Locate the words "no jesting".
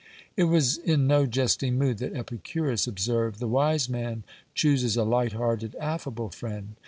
1.05-1.77